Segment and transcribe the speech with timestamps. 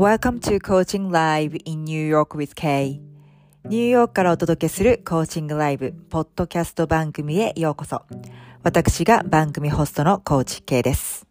[0.00, 3.02] Welcome to Coaching Live in New York with Kay
[3.68, 8.00] ニューヨークからお届けするコーチングライブポッドキャスト番組へようこそ
[8.62, 11.26] 私が番組ホストのコーチ K です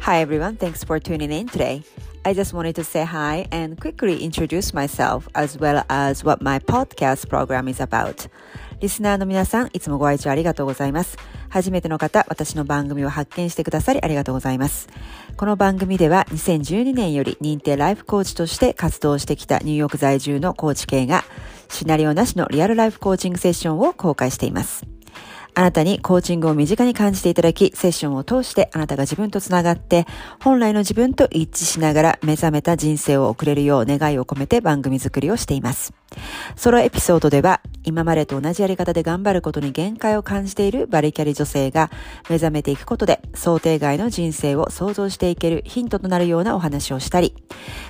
[0.00, 1.84] Hi everyone, thanks for tuning in today.
[2.24, 6.58] I just wanted to say hi and quickly introduce myself as well as what my
[6.58, 8.26] podcast program is about.
[8.80, 11.18] リスナーの皆さん、いつもご愛聴ありがとうございます。
[11.50, 14.88] 初めての方、私の番組を発見してくださりありがとうございます。
[15.36, 21.24] この番組では2012年より認定ライフコーチとして活動してきたニューヨーク在住のコーチ系が
[21.68, 24.86] シナリオなしのリアルライフコーチングセッションを公開しています。
[25.54, 30.06] あなたにコーチングを身近に感じていただき、セッションを通してあなたが自分とつながって、
[30.42, 35.92] 本来の自分と一致しながら目覚めた人生を送れるよう願いを込めて番組作りをしています。
[36.56, 41.90] ソロエピソードでは、今までと同じやり方で頑張ることに限界を感じているバリキャリ女性が
[42.28, 47.34] 目覚めていくことで想定外の人生を想像していけるヒントとなるようなお話をしたり、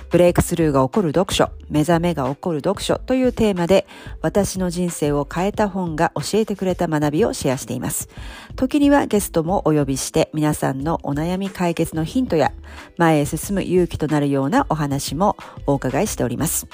[0.09, 3.85] ブレイクスルーが起こる読書、目覚めが起こる読書というテーマで
[4.21, 8.09] 私の人生を変えた本が教えてくれた学びをシェアしています。
[8.55, 12.51] 時にはゲストもお呼びして皆さんのお悩み解決のヒントや
[12.97, 15.35] 前へ進む勇気となるようなお話も
[15.65, 16.67] お伺いしております。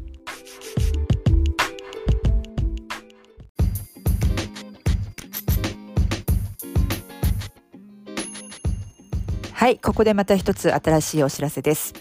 [9.61, 11.94] はい、ここでまた一つ新しいお知らせです。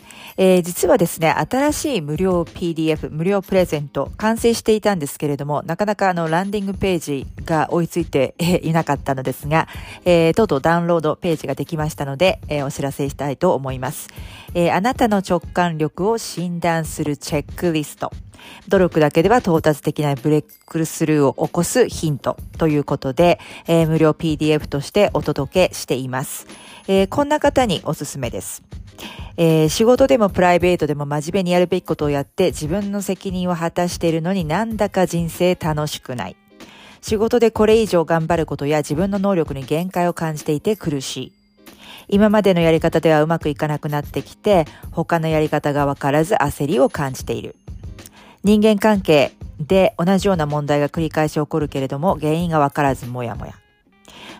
[0.43, 9.69] えー、実はですね、新しい無料 PDF、無料プレゼント、完成していたんですけれども、なかなかあの、ランディングページが追いついていなかったのですが、
[10.07, 14.09] えー、とうとうダウンロードページができましたので、えー、お知らせしたいと思います。
[14.55, 18.11] えー、あなたの直感力を診断するチェックリスト。
[18.69, 26.47] 努力だけでは到達できないブレイクスルーを起こすヒントということで、えー、無料 PDF としてお届けしています。
[26.89, 28.63] えー、こんな方におすすめです。
[29.37, 36.37] えー、仕事でもプライベートでも真面目にやるべきことをやって自分の責任を果たしているのになんだか人生楽しくない。
[37.01, 41.33] 仕事でこれ以上頑張ることや自分の能力に限界を感じていて苦しい。
[42.09, 47.57] 今までのやり方ではうまくいかなくなってきて、他のやり方がわからず焦りを感じている。
[48.43, 53.55] 人間関係で同じような問題が繰り返し起こるけれども、原因がわからずもやもや。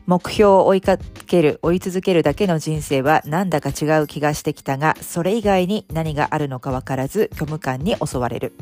[0.07, 8.53] 目標を追いかける、追い続けるだけの人生はなんだか違う気がしてきたが、それ以外に何があるのかわからず虚無感に襲われる。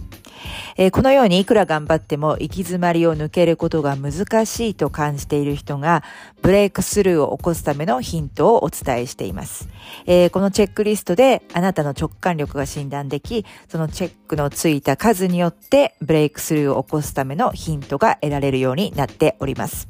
[0.77, 6.05] えー、このようにいくら頑張っても行き詰まりを抜けることが難しいと感じている人が
[6.43, 9.69] ブレイクスルーを起こすためのヒントをお伝えしています。
[10.07, 19.89] えー、このチェックリストであなたの直感力が診断でき、そのチェックのついた数によってブレイクスルーを起こすためのヒントが得られるようになっております。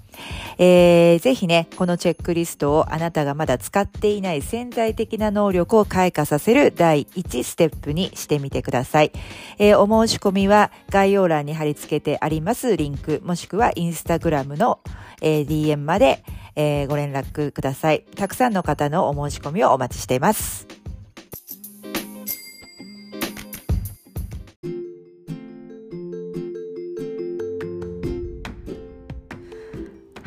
[0.59, 9.13] えー、ぜひね、このチェックリストをあなたがまだ使っていない潜在的な能力を開花させる第1ステップにしてみてください。
[9.59, 14.81] えー、お申し込みは概要欄に貼り付けてありますリンク、もしくはインスタグラムの、
[15.21, 16.25] えー、DM まで、
[16.57, 18.05] えー、ご連絡ください。
[18.17, 20.78] たくさんの方のお申し込みをお待ちしています。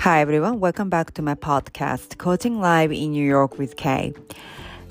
[0.02, 4.16] Hi everyone, welcome back to my podcast, Coaching Live in New York with Kay.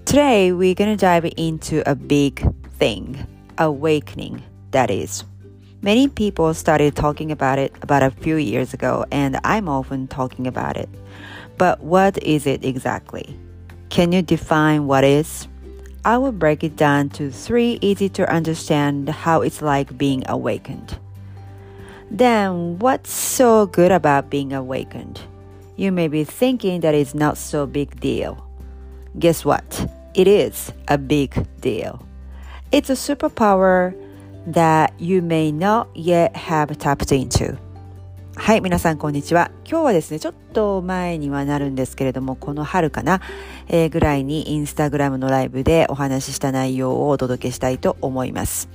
[0.04, 3.26] Today we're going to dive into a big thing,
[3.58, 4.40] awakening,
[4.70, 5.24] that is.
[5.82, 10.46] Many people started talking about it about a few years ago, and I'm often talking
[10.46, 10.88] about it.
[11.58, 13.36] But what is it exactly?
[13.88, 15.48] Can you define what is?
[16.04, 20.96] I will break it down to three easy to understand how it's like being awakened.
[22.10, 25.20] Then, what's so good about being awakened?
[25.76, 28.44] You may be thinking that it's not so big deal.
[29.18, 29.88] Guess what?
[30.14, 32.04] It is a big deal.
[32.72, 33.94] It's a superpower
[34.46, 37.56] that you may not yet have tapped into
[38.42, 39.50] はい、皆さんこんにちは。
[39.68, 43.20] 今日はですね、ちょっと前にはなるんですけれども、この春かな、
[43.68, 48.70] えー、ぐらいにインスタグラムのライブでお話しした内容をお届けしたいと思います。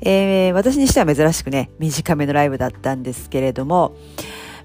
[0.00, 3.96] えー、私にしては珍しくね、短めのライブだったんですけれども、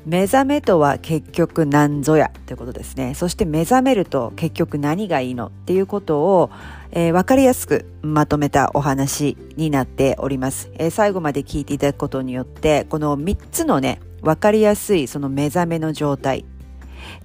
[0.05, 3.13] 目覚めとは結局何ぞやということですね。
[3.13, 6.49] そして目覚めると結局何がいいのっていうことを、
[6.91, 16.45] えー、分かりやすくまとめたお話になっております、えー、最後まで聞いていただくことによって、この3つのね、分かりやすいその目覚めの状態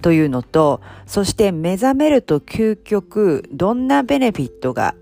[0.01, 4.95] というのと、そして目覚めると究極どんなベネフィットが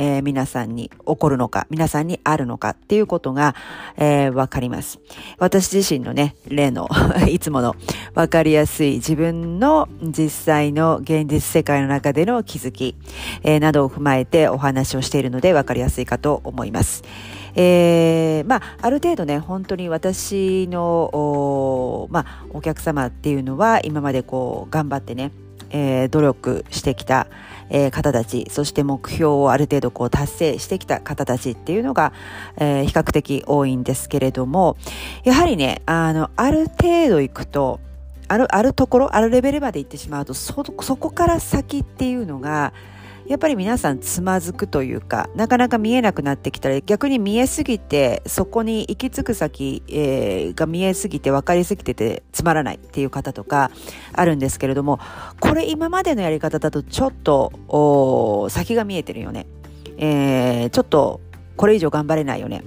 [0.00, 3.54] えー、皆さんに起こるのか、皆さんにあるのかっていうことが、
[3.98, 4.98] えー、わかります。
[5.38, 6.88] 私自身のね、例の
[7.28, 7.76] いつもの
[8.14, 12.96] わかりやすい自分の実際の現実世界の中での気づき、
[13.42, 17.04] えー、などを踏まえてお話をしているのでわかりやすいかと思います。
[17.54, 25.32] えー、まあ、ある程度ね、本当に私の、おまあ、お客様っていうのは今までこう、頑張ってね、
[25.70, 27.26] えー、努力してきた、
[27.70, 32.12] えー、方たち、そして目標をある程度こう達成してきた方たちっていうのが、
[32.56, 34.76] えー、比較的多いんですけれども、
[35.24, 37.80] やはりね、あの、ある程度行くと、
[38.28, 42.72] ある、あるところ、あるレベルまで行ってしまうと、そこから先っていうのが、
[43.30, 53.70] やっぱり皆さんつまずくというか、なかなか見えなくなってきたら、逆に見えすぎて、そこに行き着く先、えー、が見えすぎて分かりすぎててつまらないっていう方とか
[54.14, 54.98] あるんですけれども、
[55.38, 59.46] これ今までのやり方だとちょっと、先が見えてるよね。
[59.96, 61.20] えー、ちょっと
[61.56, 62.64] これ以上頑張れないよね。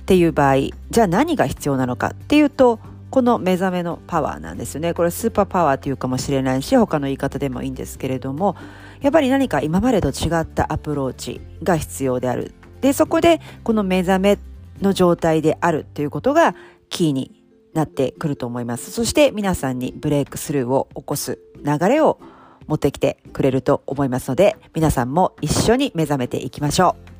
[0.00, 0.56] っていう場合、
[0.90, 2.80] じゃあ何が必要なのかっていうと、
[3.12, 4.94] この目覚めのパワーなんですよね。
[4.94, 8.56] これスーパーパワーというかもしれないし、他の言い方でもいいんですけれども、
[9.02, 12.54] やっぱり何か今までと違ったアプローチが必要である。
[12.80, 14.38] で、そこでこの目覚め
[14.80, 16.54] の状態であるということが
[16.88, 17.42] キーに
[17.74, 18.90] なってくると思います。
[18.92, 22.20] そして皆さんにブレイクスルーを起こす流れを
[22.66, 27.12] 持ってきてくれると思いますので、皆さんも一緒に目覚めていきましょう。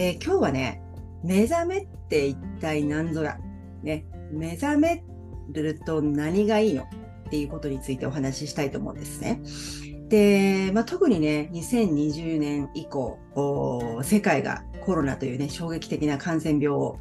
[0.00, 0.80] えー、今日はね、
[1.24, 3.38] 目覚めっって一体何ぞや。
[3.82, 5.04] ね、目覚め
[5.52, 6.86] ると何がいいのっ
[7.30, 9.42] ていうことについてお話ししたいと思うんですね。
[10.08, 13.18] で、まあ、特にね、2020年以降、
[14.02, 16.98] 世界がコロナというね、衝撃的な感染病を、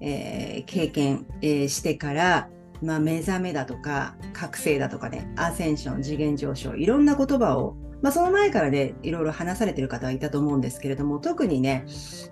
[0.00, 2.48] えー、経験、えー、してから、
[2.82, 11.84] まあ、目覚めだとか、覚醒だとかね、アセンション、次元上昇、いろんな言葉をまあ、その前からね、いろいろ話されてる方はいたと思うんですけれども、特にね、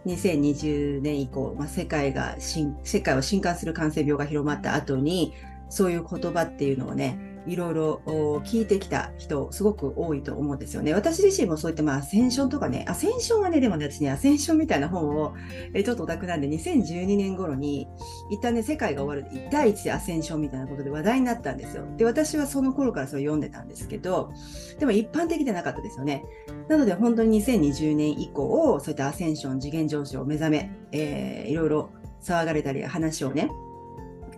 [0.06, 5.34] 2020年以降、まあ、世界が世界を震撼する感染病が広まった後に、
[5.68, 8.02] そういう言葉っていうのをね、いろいろ
[8.44, 10.92] 聞いてきた人、すごく多いと思うんですよね。
[10.92, 15.34] 私自身もそういった、まあ、アセンションとかね、アセンションはね、でもね、私ね、アセンションみたいな本を、
[15.84, 17.88] ちょっとオタクなんで、2012年頃に、
[18.30, 21.84] 一旦ね、世界が終わる、第一次アセンションみたいなことで話題になったんですよ。
[21.96, 24.30] で、私はその頃からそれを読んでたんですけど、
[24.78, 26.24] でも一般的でなかったですよね。
[26.68, 31.90] なので、本当に2020年以降、そういったアセンション、次元上昇、目覚め、えー、いろいろ
[32.22, 33.48] 騒がれたり、話をね、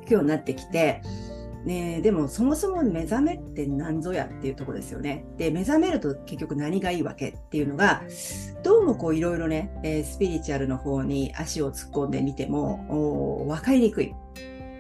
[0.05, 1.03] 聞くようになってきて、
[1.65, 5.27] ね、でもそもそも目覚めって何ぞやっていうとこですよね。
[5.37, 8.03] で、目覚めると結局何がいいわけっていうのが、
[8.63, 14.15] どうもこういろいろね、えー、スピリチュアルの方に足を突っ込んでみても、分かりにくい。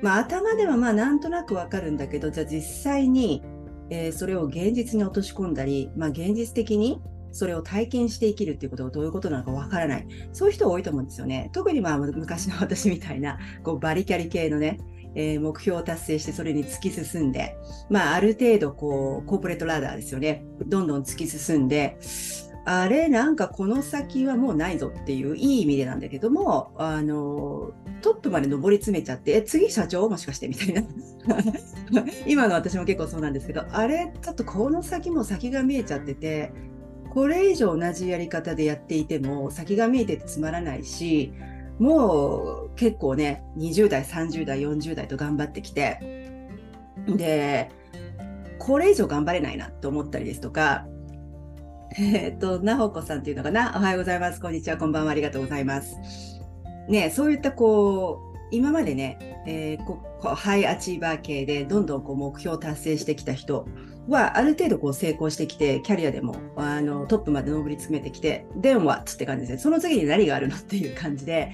[0.00, 3.42] まあ頭ではまあなんとなくわかるんだけど、じゃあ実際に、
[3.90, 10.06] えー、それを現実に落とし込んだり、まあ現実的にそれを体験して生きるっていうことがどういうことなのかわからない。
[10.32, 11.50] そういう人多いと思うんですよね。
[11.52, 14.78] 特にまあ昔の私みたいな、こうバリキャリ系のね、
[15.14, 17.56] えー、目標を達成してそれに突き進んで、
[17.88, 20.44] まあ、ある程度こう、コーポレートラダーですよね。
[20.66, 21.98] どんどん突き進んで、
[22.64, 30.82] あれ、なんかこの先はもうないぞっていういい意味でなんだけども、あの、トップまで上り詰めちゃって、え、次社長もしかしてみたいな。
[32.26, 36.52] 今の私も結構そうなんですけど、あれ、ちょっとこの先も先が見えちゃってて、
[37.10, 41.32] これ以上同じやり方でやっていても先が見えててつまらないし、
[41.80, 45.98] もう結構ね、20代、30代、40代と頑張ってきて、
[47.08, 47.70] で、
[48.58, 50.86] これ以上頑張れないなと思ったりですとか、
[51.98, 55.96] えっ、と、なほこさんっていうのかな、おはようございます、こんにちは、こんばんは、ありがとうございます。
[56.86, 63.66] ね、そういったこう、今までね、えー、ここハイアチーバー系でどんどんこう目標を達成してきた人
[64.08, 69.12] はある程度こう成功してきてキャリアでもあのトップまで上り詰めてきて Then what?
[69.12, 69.58] って感じですね。
[69.58, 71.52] その次に何があるのっていう感じで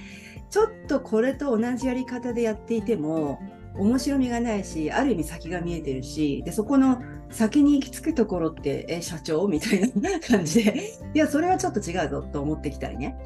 [0.49, 3.39] ちょっとこれと同じやり方でやっていても
[3.75, 9.47] 面白みがないしある意味先が見えてるしでそこの先に行き着くところってえ社長？
[9.47, 10.99] みたいな感じで。
[11.13, 13.17] いやそれはちょっと違うぞと思ってきたりね。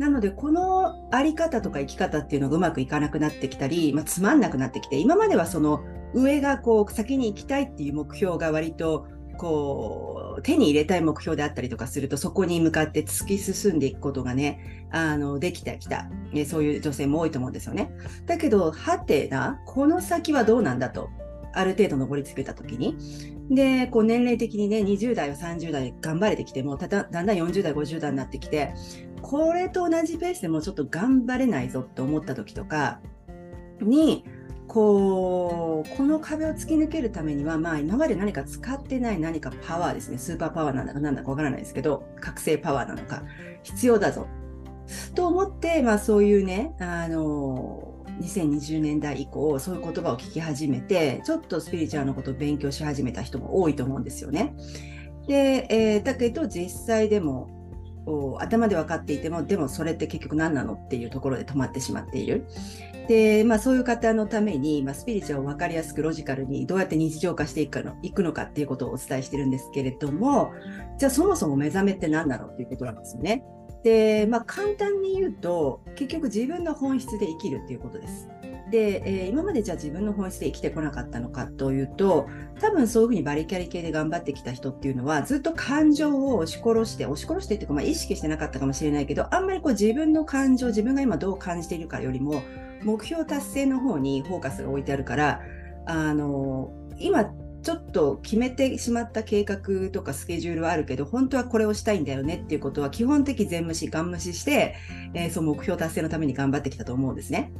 [0.00, 17.92] なのでこのあり方とか生き方っていうのがうまくいかなくなってきたり、まあ、つまんなくなってきて今まではその上がこう先に行きたいっていう目標が割とこう手に入れたい目標であったりとかするとそこに向かって突き進んでいくことがねあのできてきた、えそういう女性も多いと思うんですよね。
[18.24, 21.10] だけどはてなこの先はどうなんだと
[21.52, 22.96] ある程度上り詰めた時に
[23.50, 28.72] でこう年齢的にね20代は30代頑張れてきてもだだんだん40代50代になってきて
[29.22, 33.00] これと同じペースでもうちょっと頑張れないぞって思った時とか
[33.80, 34.24] に
[34.70, 43.24] こうこの壁を突き抜けるためには、まあ、今まで何か使ってない何かパワーですねスーパーパワーなんだかなんだかわからないですけど覚醒パワーなのか
[43.64, 44.28] 必要だぞ
[45.16, 54.54] と思って、まあ、そういうねあの2020年代以降そういう言葉を聞き始めてちょっとスピリチュアルのことを勉強し始めた人も多いと思うんですよね。
[55.26, 57.59] で、えー、だけど実際でも
[58.40, 62.46] 頭で分かっていてもでもそれって結局何なのっていうところで止まってしまっている。
[63.08, 70.52] で、まあ、そういう方のために、まあ、スピリチュアルを分かりやすくロジカルにどうやって日常化していくのいくのかっていうことをお伝えしてるんですけれども
[70.98, 73.42] じゃあそもそも目覚めって何なのっていうことなんですよね。
[73.82, 78.28] で、まあ、簡単に言うと結局自分の本質で生きるっていうことです。
[78.70, 82.28] で、えー、今までじゃあ自分の本質で生きてこなかったのかというと
[82.60, 92.42] 多分そういうふうにバリキャリ系で頑張ってきた人っていうのはずっと感情を押し殺して押し殺してっていうか、まあ、意識してなかったかもしれないけどあんまりこう自分の感情自分が今どう感じているかよりも
[92.82, 95.40] 目標達成の方にフォーカスが置いてあるから
[95.86, 97.30] あの今
[97.62, 104.76] ちょっと決めてしまった計画とかスケジュールはあるけど本当はこれをしたいんだよねっていうことは基本的全無視ガン無視して、
[105.14, 107.52] えー、その目標達成のために頑張ってきたと思うんですね。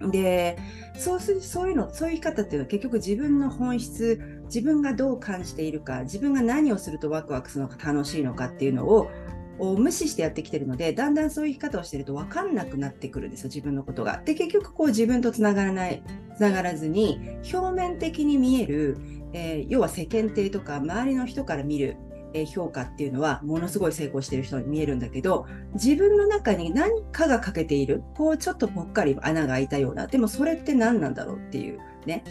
[0.00, 0.58] で
[0.96, 9.10] そうするそういうのそういう生き方っていうのは結局自分の本質自分がどう感じているか自分が何をするとワクワクするのか楽しいのかっていうのを
[9.58, 14.20] 無視してやってきてるのでだんだんそういう生き方をしてると分かんなくなってくるんですよ自分のことが。
[14.24, 16.02] で結局こう自分とつながらない
[16.36, 18.98] つながらずに表面的に見える、
[19.32, 21.96] えー、要は世間体とか周りの人から見る
[22.44, 32.24] 評価っていうのはものすごい成功してる人に見えるんだけど自分の中に何かが欠けているこうちょっとぽっかり穴が開いたようなでもそれって何なんだろうっていうね。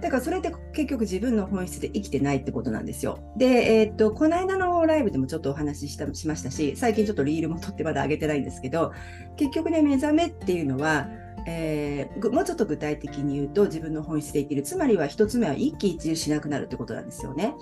[0.00, 3.18] だからそれって結局自分の本質で生きてないってことなんですよ。
[3.36, 3.46] で、
[3.80, 8.92] えー、っとこの間のライブでもちょっとお話ししたしましたし最近ちょっとリールも撮ってまだ上げてないんですけど
[9.36, 11.08] 結局ね目覚めっていうのは
[11.46, 17.54] えー、もうちょっと具体的に言うと自分の本質で生きるつまりは1つ目は一喜一憂しなくなるってことなんですよね。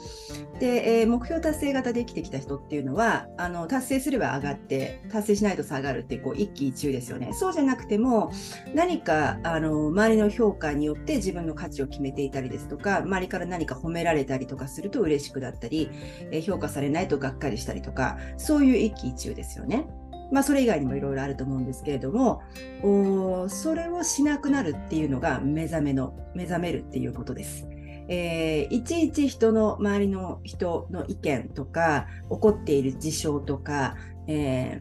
[0.59, 7.31] で、えー、目標達成型で生きてきた人っていうのはあの達成すれば上がって達成しないと下がるってこう一喜一憂ですよね。
[7.33, 8.33] そうじゃなくても
[8.75, 15.91] 何かあの周りの評価によって自分の価値を決めていたりですとか周りから何か褒められたりとかすると嬉しくなったり、
[16.31, 19.87] えー、評価されないとがっかりしたりとかそういう一喜一憂ですよね。
[20.33, 22.43] まあ、それ以外にもいろいろあると思うんですけれども
[22.83, 27.67] おそれをしなくなるっていうのが目覚めの目覚めるっていうことです。
[28.09, 33.95] えー、いちいち人の周りの人の意見とか起こっている事象とか、
[34.27, 34.81] え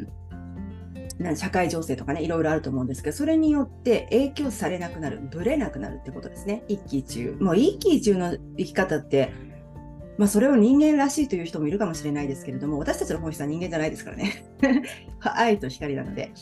[1.19, 9.31] ー、社会情勢とかねいろいろあると思うんですけどそれによって影響されなくなるぶれなくなるってことですね一喜一憂もう一喜一憂の生き方って
[10.19, 14.43] まあ、それを人間らしいという人もいるかもしれないですけれども、私たちの本質は人間じゃないですからね。
[15.23, 16.33] 愛と光なので。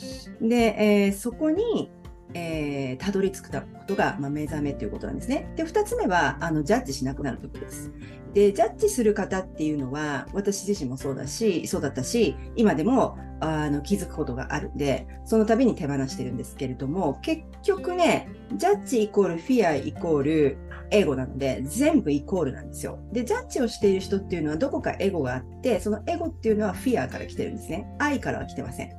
[0.41, 1.91] で、えー、そこに、
[2.33, 5.53] えー、たどり着くことが、まあ、目覚めということなんですね。
[5.55, 7.91] で、2つ目は、あの、ジャッジしなくなるということです。
[8.33, 20.57] で、ジャッジする方っていうのは、私自身もそうだし、そうだったし、今でも、あの、気づくことがあるんで、その度に手放してるんですけれども、結局ね、ジャッジイコールフィアイコール、
[20.91, 22.99] エゴなので全部イコールなんですよ。
[23.11, 27.87] で、ジャッジをしている人っていうのはどこかエゴがあって、そのエゴっていうのはフィアから来てるんですね。
[27.99, 28.91] 愛からは来てません。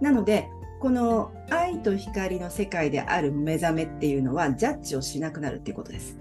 [0.00, 0.48] なので、
[0.80, 6.18] この愛と光の世界である目覚めっていうのはジャッジをしなくなるっていうことです。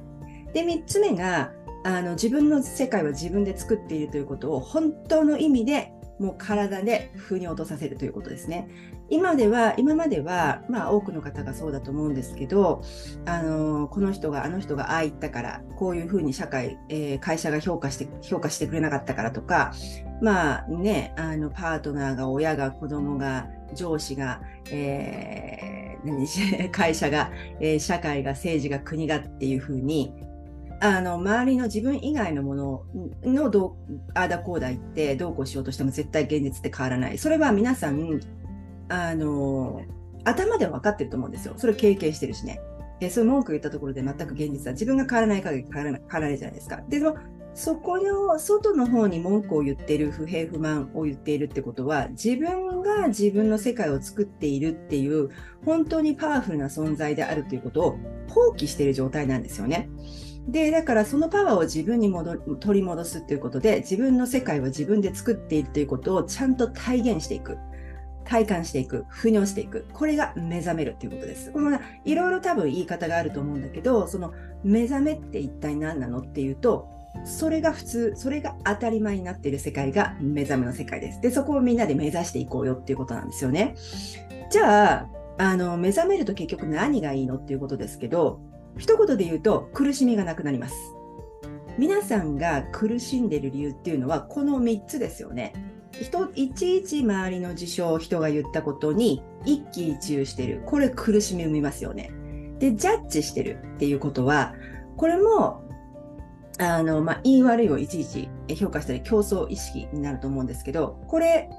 [0.53, 1.51] で、3つ目が、
[1.83, 8.67] あの自分の世界は自分で作っているということを本当の意味でもう体で腑に落とさせるということですね。
[9.09, 12.81] 今では、今までは、まあ多くの方がそうだと思うんですけど、
[13.25, 19.73] あの、この人が、あの人がああ言ったから、こういうふうに社会、えー、会社が評価して、評価してくれなかったからとか、
[20.21, 30.13] まあね、あの、パートナーが、親が、子供が、上司が、えー、 会社が、えー、社会が、政治が、国がっていうふうに、
[30.79, 32.83] あの周りの自分以外のもの
[33.23, 37.17] のどうああだこうだ言ってどうこうしようとしても絶対現実って変わらない。
[37.17, 38.21] それは皆さん
[38.89, 39.81] あの
[40.23, 41.53] 頭では分かってると思うんですよ。
[41.57, 42.61] それ経験してるしね。
[42.99, 46.81] でそういう文句言ったところで全く現実は自分が変わらない限り変わらない変わらないじゃないですか。
[46.89, 47.15] でも
[47.53, 55.29] そこの外の方に文句を言っている不平不満を言っているってことは自分が自分の世界を作っているっていう
[55.65, 59.89] 本当にパワフルな存在であるということを放棄している状態なんですよね。
[60.47, 67.57] で、だからそのパワーを自分に戻取り戻すということで自分の世界は自分で作っているということをちゃんと体現していく。
[68.27, 69.87] 体感していく、腑に落ちていく。
[69.93, 71.51] これが目覚めるということです。
[71.51, 76.89] このいろいろ多分言い方があると思うんだけど、その目覚めって一体何なのっていうと、
[77.23, 81.21] それが普通、それが当たり前になっている世界が目覚めの世界です。
[81.21, 83.75] で、そこをみんなで目指していこうよっていうことなんですよね。
[84.51, 88.41] じゃあ、あの、目覚めると結局何がいいのっていうことですけど、
[88.77, 90.75] 一言で言うと苦しみがなくなります。
[91.77, 95.53] 皆さんが苦しんでいる理由っていうのはこの3つですよね。
[96.01, 100.61] 人いちいち周りの事象、人が言ったことに一喜一憂してる。
[100.65, 102.11] これ苦しみを生みますよね。
[102.59, 104.53] で、ジャッジしてるっていうことは、
[104.95, 105.67] これも
[106.59, 111.49] あの、まあ、言い悪いをいちいち評価したり競争意識になると思うんですけど、これ、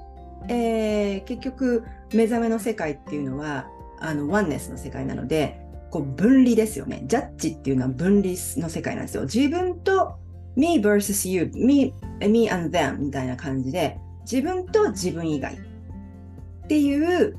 [0.47, 3.67] えー、結局、目覚めの世界っていうのは、
[3.99, 7.03] あの、ワンネスの世界なので、こう分離ですよね。
[7.07, 9.23] ジャッジっていうのは分離の世界なんですよ。
[9.23, 10.19] 自分と
[10.55, 13.97] me versus you, me, me and them みたいな感じで、
[14.31, 17.33] 自分と自分以外っていう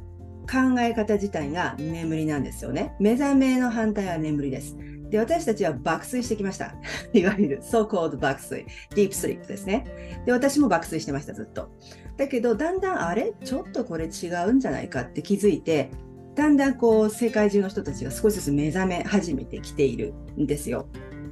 [0.51, 2.95] 考え方自体が眠りなんですよね。
[2.99, 4.77] 目覚めの反対は眠りです。
[5.11, 6.75] で、私たちは爆睡してきました。
[7.13, 8.67] いわゆる so-called 爆睡。
[8.95, 9.87] ディープスリープですね。
[10.27, 11.71] で、私も爆睡してました、ずっと。
[12.17, 13.33] だけど、だんだんあれ？
[13.45, 15.91] ちょっとこれ違うんじゃないかって気づいて、
[16.35, 20.89] だんだんこう、世界中の人たちが少しずつ目覚め始めてきているんですよ。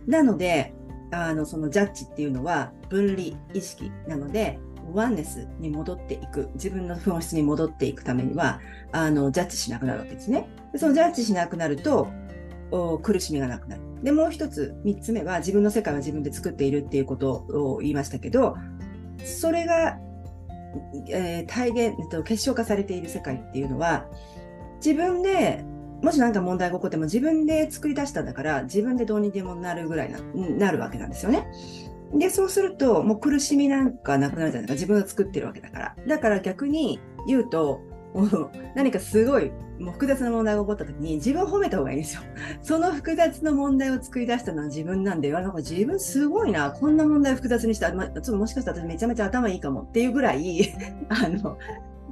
[0.06, 0.72] なので、
[1.10, 4.58] あの、そのジャッジっていうのは分離意識なので、
[4.94, 8.60] ワンネスに戻っていく、自分の本質に戻っていくためには、
[8.92, 10.48] あの、ジャッジしなくなるわけですね。
[10.76, 12.08] そのジャッジしなくなると、
[13.02, 13.82] 苦しみがなくなる。
[14.02, 18.56] で、もう一つ、三つ目は自分の世界は自分で作っているっていうことを言いましたけど、
[19.24, 19.98] それが、
[21.10, 24.06] えー、体現、結晶化されている世界っていうのは、
[24.84, 25.64] 自分で、
[26.02, 31.48] もし何か問題が起こっても自分で作り出したんだから、自分でどうにでもなるぐらいな、なるわけなんですよね。
[32.14, 34.86] で、そうすると、もう苦しみなんかなくなるじゃないですか。
[34.86, 35.96] 自分が作ってるわけだから。
[36.06, 37.80] だから逆に言うと、
[38.74, 42.22] 何かすごいもう複雑な問題が起こった時に自分を褒めた方がいいんですよ。
[42.62, 50.74] その複雑な問題を作り出したのは自分なんで、なんか自分すごいな、こんな問題を複雑にした、まちょっともしかしたら私めちゃめちゃ頭いいかもっていうぐらい
[51.08, 51.58] あの、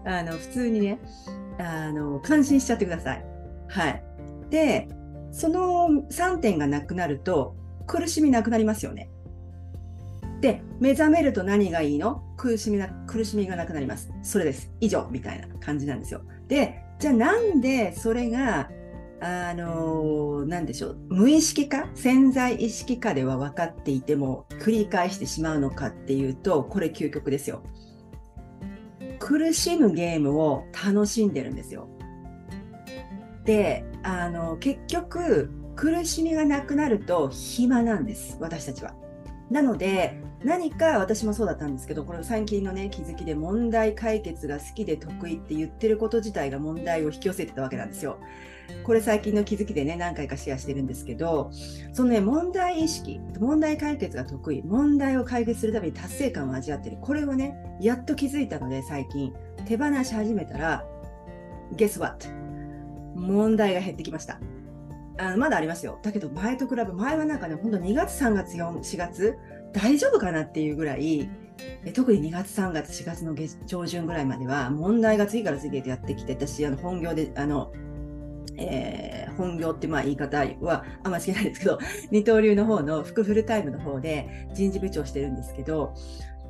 [0.05, 1.01] あの普通にね
[1.59, 3.25] あの、感心しちゃってください。
[3.69, 4.03] はい。
[4.51, 4.89] で、
[5.33, 7.57] その3点がなくなると
[7.87, 9.11] 苦しみなくなりますよね。
[10.41, 12.23] で、目覚めると何がいいの？
[12.37, 14.13] 苦しみな、苦しみがなくなります。
[14.23, 14.71] それです。
[14.81, 16.23] 以上、みたいな感じなんですよ。
[16.49, 18.71] で、じゃあなんでそれが、
[19.21, 21.89] あのー、なんでしょう、無意識化？
[21.95, 27.63] 潜在意識化では分かっていても繰り返してしまうのかっていうと、これ究極ですよ。
[29.19, 31.89] 苦しむゲームを楽しんでるんですよ。
[33.47, 38.95] で、あの、結局、苦しみがなくなると暇なんです、私たちは。
[39.51, 48.19] なので、何か私もそうだったんですけど、これ最近のね、気づきで問題解決が好きで得意って言ってること自体が問題を引き寄せてたわけなんですよ。
[48.83, 51.51] これ最近の気づきでね、何回かシェアしてるんですけど、
[51.93, 56.99] そのね、問題意識、問題解決が得意、問題を解決するために達成感を味わってる。
[57.01, 59.33] これをね、やっと気づいたので、最近、
[59.65, 60.85] 手放し始めたら、
[61.77, 62.29] Guess what?
[63.15, 64.41] 問題が減ってきました。
[65.19, 65.99] あのまだありますよ。
[66.03, 69.39] だけど前と比べ、前はなんかね、ほんと2月、3月、4, 4月、
[69.73, 71.29] 大丈夫かなっていうぐらい、
[71.95, 73.35] 特に2月、3月、4月の
[73.67, 77.73] 上旬ぐらいまでは、問題が次から次へとやってきて、私、あの本業で、あの、
[78.59, 81.79] えー、本業ってまあ言い方はあんまり好きないですけど、
[82.11, 85.95] 二刀流の方の副フルタイムの方で人事部長してるんですけど、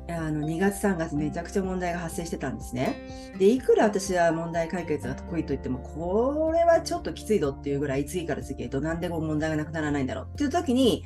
[0.09, 3.33] あの2月3月めちゃくちゃ問題が発生してたんですね。
[3.37, 11.03] で、いくら私は問題解決が得意と言っても、これはちょっときついぞっていうぐらい次から次へとなんでこう問題がなくならないんだろうっていう時に、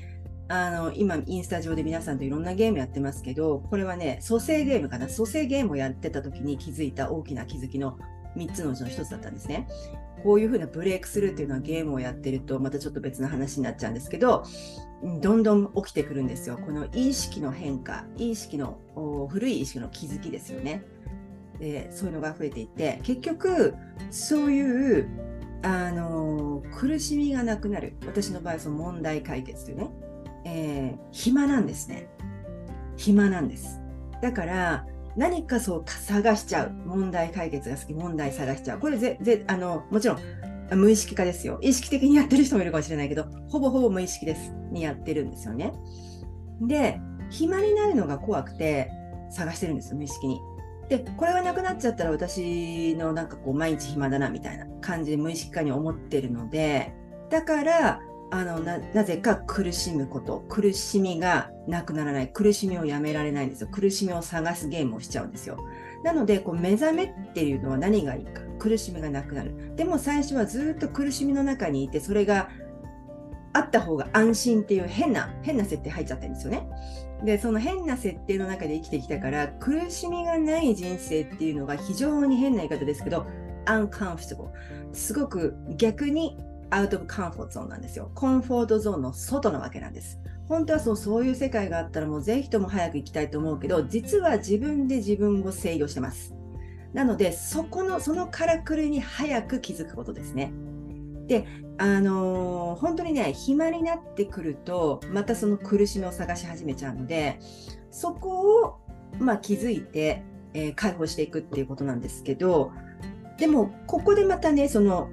[0.50, 5.08] あの、今、インスタ上で皆さんといろんなゲームやってますけど、これはね、蘇生ゲームかな？
[5.08, 7.98] 蘇生ゲームをやってた時に気づいた大きな気づきの
[8.36, 9.68] 3つのうちの1つだったんですね。
[10.24, 14.44] こういうふうなブレイクスルーっていうのはゲームをやってると、またちょっと別の話になっちゃうんですけど、
[15.22, 16.60] どんどん起きてくるんですよ。
[16.64, 18.80] この意識の変化、意識の、
[19.30, 20.84] 古い意識の気づきですよね。
[21.60, 23.76] でそういうのが増えていって、結局、
[24.10, 25.10] そういう、
[25.64, 27.94] あの苦しみがなくなる。
[28.06, 29.92] 私の場合、その問題解決というね。
[30.44, 32.10] えー、暇なんですね。
[32.98, 33.80] 暇なんです。
[34.22, 36.72] だから、何かそう探しちゃう。
[36.86, 38.80] 問題解決が好き、問題探しちゃう。
[38.80, 40.20] これぜ、ぜ、あの、もちろん、
[40.76, 41.60] 無意識化ですよ。
[41.62, 44.54] 意識的にやってる人もいるかもしれないけど、ほぼほぼ無意識です。
[44.72, 45.74] にやってるんですよね。
[46.62, 48.90] で、暇になるのが怖くて
[49.30, 50.40] 探してるんですよ、無意識に。
[50.90, 56.94] で、これがなくなっちゃったら私のなんかこう毎日暇だなみたいな感じで無意識化に思ってるので、
[57.30, 58.02] だから、
[58.34, 60.44] あのなぜか苦しむこと。
[60.48, 62.30] 苦しみがなくならない。
[62.30, 63.68] 苦しみをやめられないんですよ。
[63.70, 65.58] 苦しみを探すゲームをしちゃうんですよ。
[66.04, 68.42] なのでこう目覚めっていうのは何がいいか。
[68.58, 69.76] 苦しみがなくなる。
[69.76, 72.50] でも最初はずっと苦しみの中にいてそれが
[73.54, 76.70] あった方が安心っていう変な変な設定入っちゃってんですよね。
[77.26, 83.28] でその変な設定の中で生きてきたから苦しみがない人生っていうのが非常に変な言い方ですけど
[83.66, 84.50] uncomfortable
[84.94, 86.38] すごく逆に
[86.72, 88.12] アウト・オブ・カンフォートゾーンなんですよ。
[88.16, 90.20] コンフォートゾーンの外なわけなんです。
[90.48, 96.34] 本当はそうそういう世界があったらもうぜひとも早く行きたいと思うけど、実は自分で自分を制御してます。
[96.94, 100.52] なので、そこの、そのからくりに早く気づくことですね。
[101.28, 101.46] で、
[101.78, 107.40] あのー、本当にね、暇になってくると、またその苦しみを探し始めちゃうので、
[107.90, 108.80] そこを、
[109.20, 112.72] まあ、気づいて、えー、解放していくっていうことなんですけど、
[113.38, 115.10] でも、ここでまたね、その、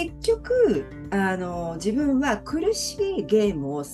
[0.00, 3.84] 結局あの自分は苦しいゲームを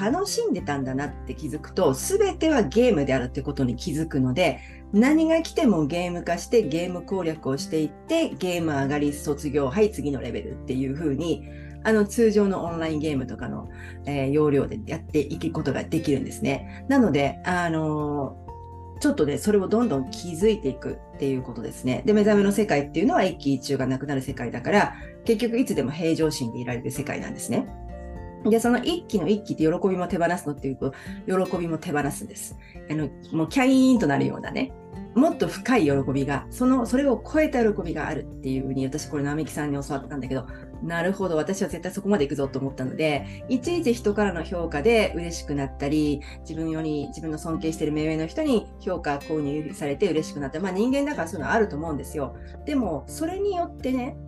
[0.00, 4.60] 楽しんでたんだなって気づくと全てはゲームであるってことに気づくので
[4.92, 11.48] 何が来てもゲーム化してゲーム攻略をしていってゲーム上がり卒業はい次のレベルっていう風に
[11.82, 13.68] あの通常のオンラインゲームとかの、
[14.06, 16.84] えー、要領でやっていくことができるんですね。
[16.88, 18.36] なので、あの
[18.98, 22.02] ちょっとね、それをどんどん気づいていくっていうことですね。
[22.06, 27.66] で、目覚めの世界っていうのは一喜一憂がなくなる世界だから、結局いつでも平常心でいられる世界なんですね。
[28.44, 30.92] で、その一気の一気って喜びも手放すのっていうと、
[31.26, 32.56] 喜びも手放すんです。
[32.90, 34.72] あの、もうキャイーンとなるようなね、
[35.16, 40.46] もっと深い喜びが、その、それを超えた喜びがあるっていうふうに、私これ並木さんに教わったんだけど、
[40.82, 50.60] なるほど、私は絶対そこまで行くぞと思ったので、いちいち人からの評価で嬉しくなったり、自分より自分の尊敬している目上の人に評価、購入されて嬉しくなった。
[50.60, 52.36] まあ人間だからそういうのあると思うんですよ。
[52.66, 54.18] でも、それによってね、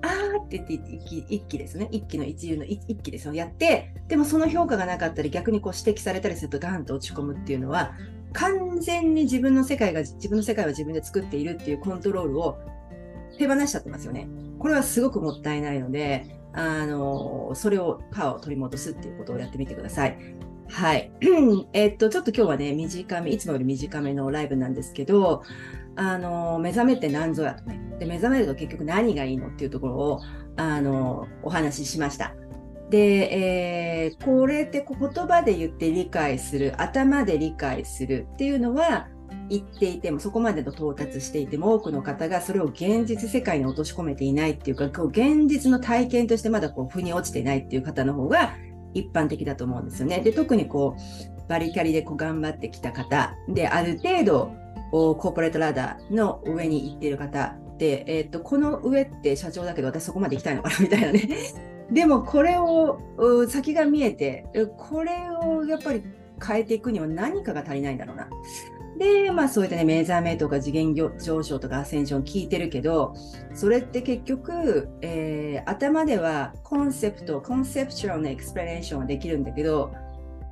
[0.00, 1.88] あーって言って一気一気ですね。
[1.90, 3.34] 一気の一流の一気ですよ。
[3.34, 7.92] やって、でもその評価がなかったり、逆にこう指摘されたりするとガンと落ち込むっていうのは、
[8.32, 12.58] 完全に自分の世界が、自分の世界は自分で作っているっていうコントロールを
[13.38, 14.28] 手放しちゃってますよね。
[14.58, 20.18] これはすごくもったいないので、あの、それをパワーを取り戻すっていうことをやってみてください。
[20.70, 21.10] はい。
[21.72, 25.42] えっと、ちょっと今日はね、短め、いつもより短めのライブなんですけど、
[25.96, 27.80] あの、目覚めって何ぞやとね。
[27.98, 30.20] で、目覚めると結局何がいいのっていうところを、
[30.56, 32.34] あの、お話ししました。
[32.90, 39.08] で、えー、これって言葉で言って理解する、頭で理解するっていうのは
[39.50, 48.54] 言っていても、そこまでの到達していても、多くの方がそれを現実世界に落とし込めていないっていうか、こう現実の体験としてまだこう、腑に落ちていないっていう方の方が
[48.94, 50.20] 一般的だと思うんですよね。
[50.20, 54.52] で、特にこう、バリキャリでこう頑張ってきた方で、ある程度、
[54.90, 61.28] コーポレートラダーの上に行っている方で、えっ、と、この上って社長だけど私そこまで行きたいのかなみたいなね。
[61.90, 63.00] でもこれを
[63.48, 64.44] 先が見えて、
[64.76, 66.02] これをやっぱり
[66.44, 68.28] 変えていくには何かが足りないんだろうな。
[68.98, 73.14] で、まあそういったね、目覚めとか次元上昇とかアセンション聞いてるけど、
[73.54, 79.92] それって結局、えー、頭ではコンセプト、コンセプチュアルなエクスプレネーションはできるんだけど、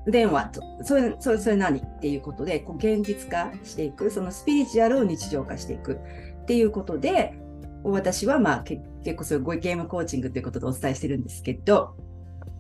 [0.07, 5.99] 電話と、それ、それ、それ何っていうことで、こう現実化していく、そのスピリチュアルを日常化していく
[6.43, 7.35] っていうことで、
[7.83, 11.95] 私はまあ結結構そういうゲームコーチングということでお伝えしてるんですけど、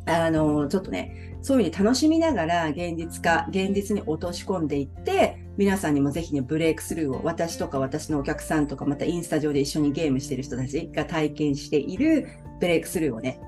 [0.06, 12.28] あの、ちょっとね、そういうふうに楽しみながら現実化、現実に落とし込んでいって、皆さんにもぜひね、ブレイクスルーを私とか私のお客さんとか、またインスタ上で一緒にゲームしてる人たちが体験している
[12.60, 13.40] ブレイクスルーをね、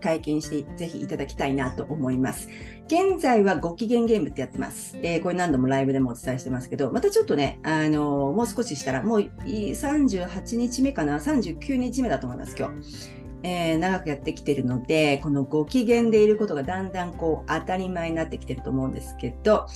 [0.00, 2.48] 体験してぜひいただきたいなと思います。
[2.86, 4.96] 現在はご機嫌ゲームってやってます。
[5.02, 13.10] えー、これ何度もライブでもお伝えしてますけど、またちょっとね、あのー、もう少ししたら、もう38日目かな、39日目だと思います、今日。
[13.42, 19.66] えー、長くやってきてるので、このご機嫌でいることがだんだんこう当たり前になってきてると思うんですけど、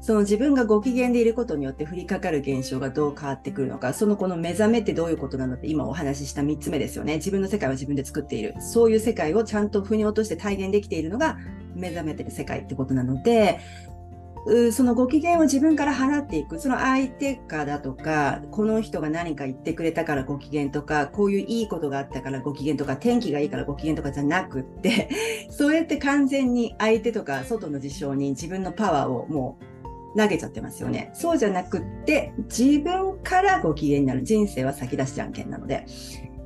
[0.00, 7.16] その自分がご機嫌でいることによって降りかかる現象がどう変わってくるのか、そのこの目覚めってどういうことなのって今お話しした3つ目ですよね。
[7.16, 8.54] 自分の世界は自分で作っている。
[8.60, 11.36] そういう世界をちゃんと腑に落として体現できているのが
[11.74, 13.60] 目覚めてる世界ってことなので、
[14.72, 16.58] そのご機嫌を自分から放っていく。
[16.58, 25.10] その相手かだとか、この人が何か言ってくれたからご機嫌とか、こういういいことがあったからご機嫌とか、天気がいいからご機嫌とかじゃなくって、
[25.50, 29.77] そうやって完全に相手とか外の事象に自分のパワーをもう
[30.16, 31.10] 投げちゃってますよね。
[31.14, 34.22] そうじゃなくって、自分からご機嫌になる。
[34.22, 35.86] 人生は先出しじゃんけんなので。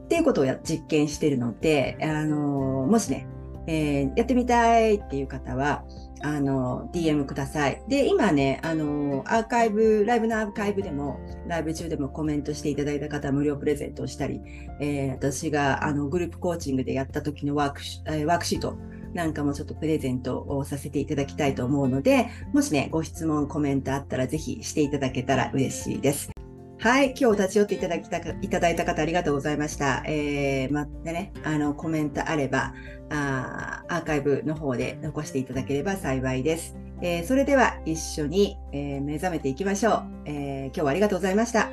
[0.05, 3.27] っていうことを実験してるので、あのー、もしね、
[3.67, 5.85] えー、やってみたいっていう方は、
[6.25, 7.83] あの、DM ください。
[7.89, 14.41] で、今ね、あの、アーカイブ、ライブのアーカイブでも、ライブ中でもコメントしていただいた方無料プレゼントをしたり、
[14.81, 18.77] えー、私が、あの、グループコーチングでやった時のワーク、えー、ワークシート
[19.15, 26.31] なんかもちょっとプレゼントをさせていただきたいと思うので、もしね、ご質問、コメントあったらぜひしていただけたら嬉しいです。
[26.79, 30.03] はい、今日立ち寄っていただきたいただいた方ありがとうございました。
[30.07, 32.75] えー、またね、あの、コメントあれば、
[33.11, 36.77] あアーカイブの方で残していただければ幸いです。
[37.03, 41.69] えー、それでは一緒に、えー、目覚めていきましょう、えー、今日はありがとうございました、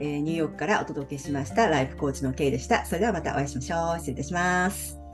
[0.00, 2.84] えニューヨークからお届けしましたライフコーチの K でした。
[2.84, 3.98] それではまたお会いしましょう。
[3.98, 5.05] 失礼いたします。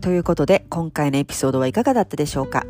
[0.00, 2.64] ということで、今回のエピソードはいかがだったでしょうか？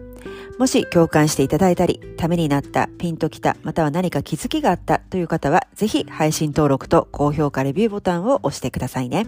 [0.58, 9.26] もし共感していただいたり、ためになった、ピンときた、または何か気づきがあったという方は、ぜひ配信登録と高評価レビューボタンを押してくださいね。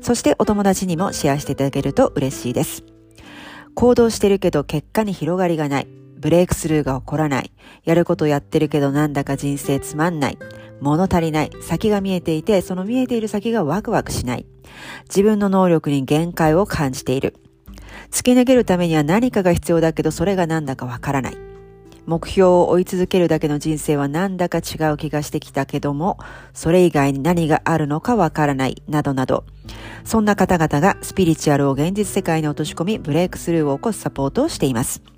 [0.00, 2.84] そしてお友達にもシェアしていただけると嬉しいです。
[3.74, 6.01] 行動してるけど結果に広がりがない。
[6.22, 7.52] ブレイクスルーが起こらない。
[7.84, 10.38] やることやってるけどなんだか人生つまんない。
[10.80, 11.50] 物足りない。
[11.60, 14.46] 先が見えていて、その見えている先がワクワクしない。
[15.08, 17.34] 自分の能力に限界を感じている。
[18.12, 21.36] 突き抜けるためには何かが必要だけど、それが何だかわからない。
[22.06, 26.18] 目標を追い続けるだけの人生はなんだか違う気がしてきたけども、
[26.52, 29.44] それ以外に何があるのかわからない、などなど、
[30.04, 35.11] そんな方々がスピリチュアルを現実世界に落とし込み、ブレイクスルーを起こすサポートをしています。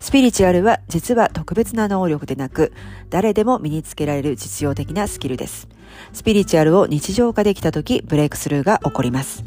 [0.00, 2.72] スピリチュアルは実は特別な能力でなく、
[3.10, 5.68] 誰でも身につけられる実用的なスキルです。
[6.12, 9.44] スピリチュアルを日常化できた時、ブレイクスルーが起こります。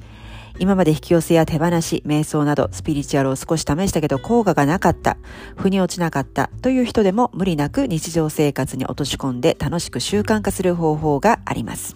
[0.58, 5.18] 今まで引き寄せや手放し、瞑想などスピリチュアルを少し試したけど効果がなかった、
[5.56, 11.96] 腑に落ちなかったという人でも無理なく日常生活に落とし込んで楽しく習慣化する方法があります。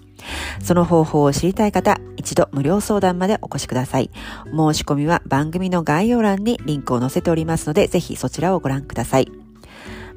[0.61, 4.09] その方法を知りたい方、一度無料相談までお越しください。
[4.45, 9.31] 申し込みは番組の概要欄にリンクを載せておりますので、ぜひそちらをご覧ください。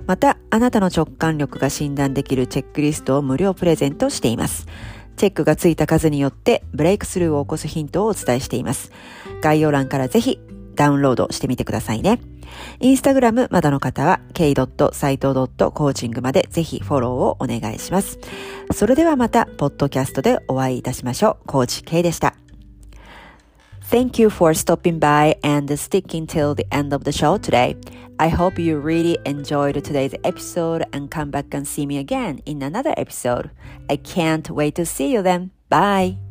[0.07, 4.67] また、あなたの直感力が診断できるチェックリストを無料プレゼントしています。
[5.17, 8.93] チェックがついた数によってブレイクスルーを起こすヒントをお伝えしています。
[9.41, 10.39] 概要欄からぜひ
[10.75, 12.21] ダウンロードしてみてくださいね。
[12.81, 18.19] インスタグラムまだの方は k.saito.coaching までぜひフォローをお願いします。
[18.73, 21.47] それではまた、ポッドキャストでお会いいたしましょう。
[21.47, 22.35] コーチ K でした。
[23.88, 27.77] Thank you for stopping by and sticking till the end of the show today.
[28.19, 32.62] I hope you really enjoyed today's episode and come back and see me again in
[32.62, 33.51] another episode.
[33.88, 35.51] I can't wait to see you then.
[35.69, 36.26] Bye.